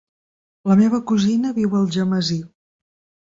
[0.69, 2.39] La meva cosina viu a Algemesí.